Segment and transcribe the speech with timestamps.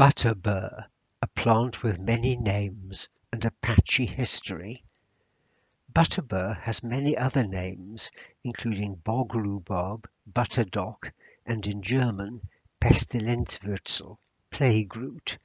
[0.00, 0.86] Butterbur,
[1.20, 4.82] a plant with many names and a patchy history.
[5.92, 8.10] Butterbur has many other names,
[8.42, 11.12] including bog rhubarb, butterdock,
[11.44, 12.40] and in German
[12.80, 14.16] Pestilenzwurzel
[14.50, 15.36] (plague root).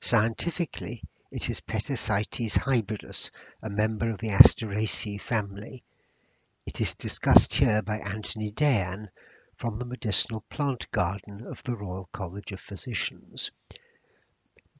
[0.00, 3.30] Scientifically it is Petasites hybridus,
[3.60, 5.84] a member of the Asteraceae family.
[6.64, 9.10] It is discussed here by Anthony Dayan
[9.54, 13.50] from the Medicinal Plant Garden of the Royal College of Physicians.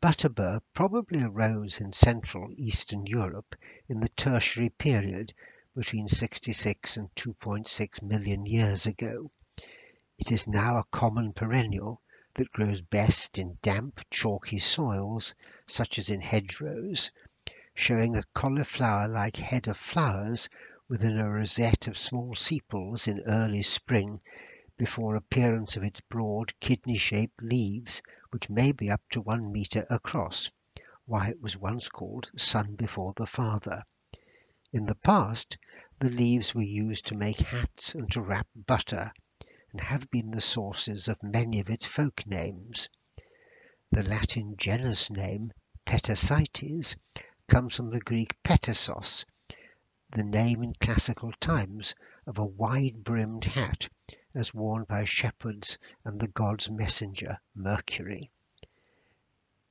[0.01, 3.56] Butterbur probably arose in Central Eastern Europe
[3.89, 5.34] in the Tertiary period
[5.75, 9.33] between 66 and 2.6 million years ago.
[10.16, 12.01] It is now a common perennial
[12.34, 15.34] that grows best in damp, chalky soils,
[15.66, 17.11] such as in hedgerows,
[17.75, 20.48] showing a cauliflower-like head of flowers
[20.87, 24.20] within a rosette of small sepals in early spring
[24.77, 30.50] before appearance of its broad kidney-shaped leaves which may be up to one metre across,
[31.06, 33.83] why it was once called Son before the Father.
[34.70, 35.56] In the past
[35.98, 39.11] the leaves were used to make hats and to wrap butter,
[39.72, 42.86] and have been the sources of many of its folk names.
[43.91, 45.50] The Latin genus name
[45.86, 46.97] Petasites
[47.47, 49.25] comes from the Greek petasos,
[50.10, 51.94] the name in classical times
[52.27, 53.88] of a wide-brimmed hat
[54.39, 58.31] as worn by shepherds and the god's messenger, Mercury.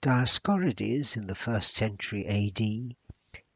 [0.01, 2.97] Dioscorides in the first century A.D.,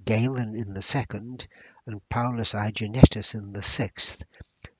[0.06, 1.45] Galen in the second,
[1.86, 4.23] and Paulus Aeginetus in the sixth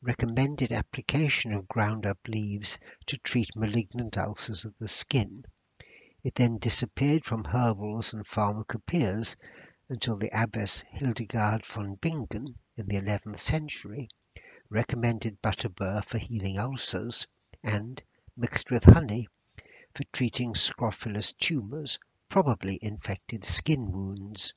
[0.02, 5.44] recommended application of ground up leaves to treat malignant ulcers of the skin.
[6.24, 9.36] It then disappeared from herbals and pharmacopoeias
[9.90, 14.08] until the abbess Hildegard von Bingen in the eleventh century
[14.74, 17.28] recommended butterbur for healing ulcers,
[17.62, 18.02] and,
[18.38, 19.28] mixed with honey,
[19.94, 24.54] for treating scrofulous tumours, probably infected skin wounds.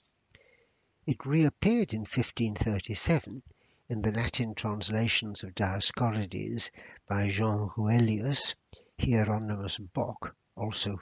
[1.05, 3.43] It reappeared in 1537
[3.89, 6.71] in the Latin translations of Dioscorides
[7.09, 8.55] by Jean Ruellius,
[8.97, 11.01] Hieronymus Bock, also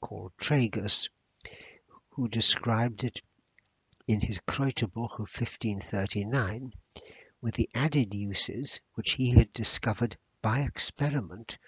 [0.00, 1.08] called Tragus,
[2.10, 3.22] who described it
[4.08, 6.72] in his Kräuterbuch of 1539
[7.44, 11.58] with the added uses which he had discovered by experiment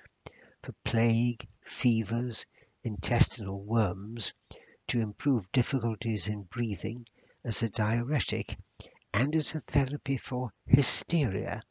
[0.63, 2.47] for plague, fevers,
[2.83, 4.33] intestinal worms,
[4.89, 7.07] to improve difficulties in breathing,
[7.45, 8.57] as a diuretic,
[9.13, 11.63] and as a therapy for hysteria,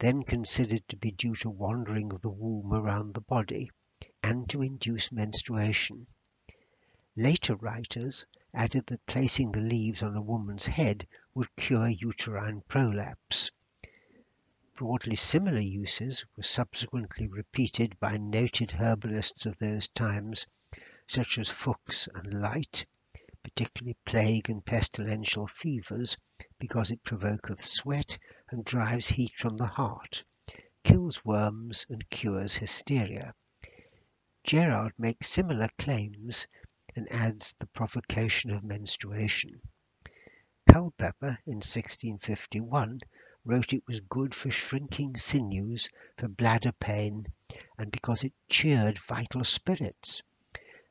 [0.00, 3.70] then considered to be due to wandering of the womb around the body,
[4.24, 6.04] and to induce menstruation.
[7.18, 13.50] Later writers added that placing the leaves on a woman's head would cure uterine prolapse.
[14.74, 20.46] Broadly similar uses were subsequently repeated by noted herbalists of those times,
[21.06, 22.84] such as Fuchs and Lyte,
[23.42, 26.18] particularly plague and pestilential fevers,
[26.58, 28.18] because it provoketh sweat
[28.50, 30.22] and drives heat from the heart,
[30.84, 33.32] kills worms and cures hysteria.
[34.44, 36.46] Gerard makes similar claims
[36.96, 39.60] and adds the provocation of menstruation.
[40.66, 43.00] Culpeper in 1651
[43.44, 47.26] wrote it was good for shrinking sinews, for bladder pain,
[47.76, 50.22] and because it cheered vital spirits.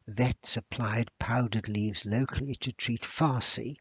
[0.08, 3.78] Vets applied powdered leaves locally to treat farcy,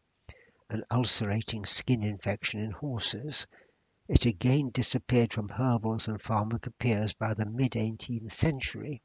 [0.69, 3.45] an ulcerating skin infection in horses.
[4.07, 9.03] It again disappeared from herbals and pharmacopoeias by the mid-eighteenth century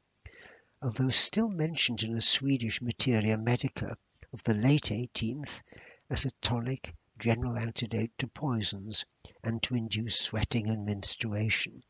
[0.83, 3.95] although still mentioned in a Swedish Materia Medica
[4.33, 5.61] of the late eighteenth
[6.09, 9.05] as a tonic general antidote to poisons
[9.43, 11.83] and to induce sweating and menstruation.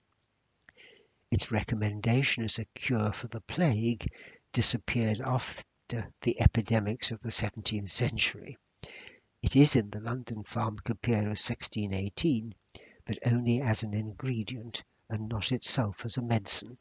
[1.31, 4.06] Its recommendation as a cure for the plague
[4.51, 8.57] disappeared after the epidemics of the seventeenth century.
[9.41, 12.53] It is in the London Pharmacopoeia of 1618,
[13.06, 16.78] but only as an ingredient and not itself as a medicine.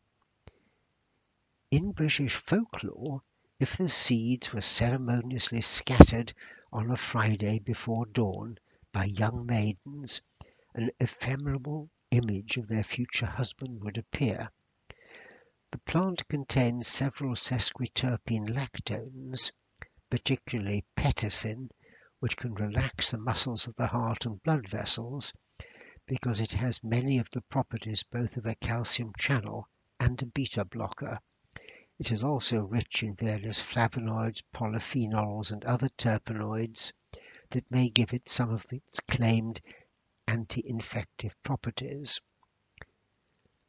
[1.72, 3.22] In British folklore,
[3.60, 6.32] if the seeds were ceremoniously scattered
[6.72, 8.58] on a Friday before dawn
[8.90, 10.20] by young maidens,
[10.74, 14.50] an ephemeral image of their future husband would appear.
[15.70, 19.52] The plant contains several sesquiterpene lactones,
[20.10, 21.70] particularly petasin,
[22.18, 25.32] which can relax the muscles of the heart and blood vessels,
[26.04, 29.68] because it has many of the properties both of a calcium channel
[30.00, 31.20] and a beta blocker.
[32.02, 36.94] It is also rich in various flavonoids, polyphenols, and other terpenoids
[37.50, 39.60] that may give it some of its claimed
[40.26, 42.18] anti-infective properties.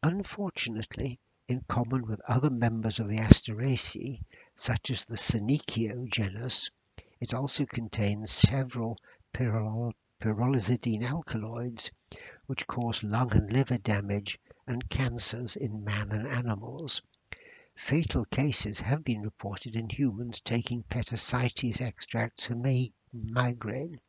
[0.01, 1.19] Unfortunately,
[1.49, 4.21] in common with other members of the Asteraceae,
[4.55, 6.71] such as the Senecio genus,
[7.19, 8.97] it also contains several
[9.33, 11.91] pyrrolizidine alkaloids
[12.45, 17.01] which cause lung and liver damage and cancers in man and animals.
[17.83, 22.55] Fatal cases have been reported in humans taking Petasites extracts for
[23.11, 23.99] migraine.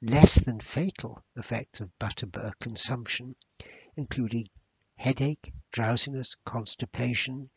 [0.00, 3.36] Less than fatal effects of butterbur consumption,
[3.94, 4.48] including
[4.96, 7.50] headache, drowsiness, constipation,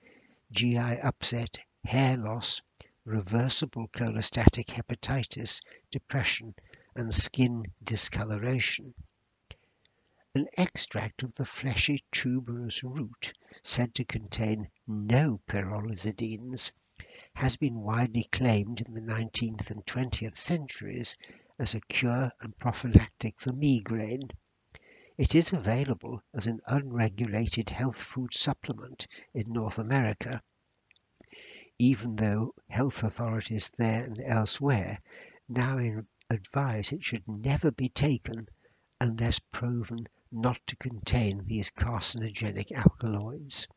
[0.51, 2.61] GI upset, hair loss,
[3.05, 6.53] reversible cholestatic hepatitis, depression,
[6.93, 8.93] and skin discoloration.
[10.35, 16.71] An extract of the fleshy tuberous root, said to contain no pyrrolizidines,
[17.33, 21.15] has been widely claimed in the 19th and 20th centuries
[21.57, 24.29] as a cure and prophylactic for migraine.
[25.17, 30.41] It is available as an unregulated health food supplement in North America,
[31.79, 35.01] even though health authorities there and elsewhere
[35.47, 35.77] now
[36.29, 38.49] advise it should never be taken
[38.99, 43.67] unless proven not to contain these carcinogenic alkaloids.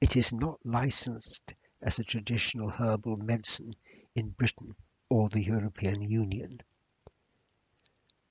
[0.00, 3.74] It is not licensed as a traditional herbal medicine
[4.14, 4.74] in Britain
[5.08, 6.60] or the European Union.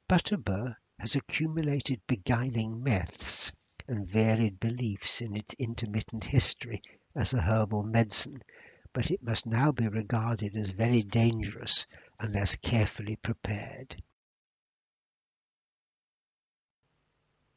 [0.09, 3.51] Butterbur has accumulated beguiling myths
[3.87, 6.81] and varied beliefs in its intermittent history
[7.15, 8.43] as a herbal medicine,
[8.91, 11.85] but it must now be regarded as very dangerous
[12.19, 14.01] unless carefully prepared.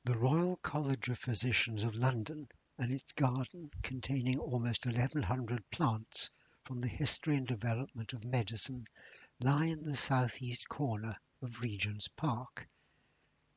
[0.09, 6.31] The Royal College of Physicians of London and its garden containing almost 1100 plants
[6.65, 8.87] from the history and development of medicine
[9.39, 12.67] lie in the southeast corner of Regent's Park.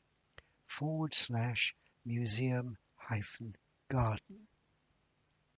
[0.70, 1.76] forward slash
[2.06, 3.56] museum hyphen
[3.90, 4.49] garden.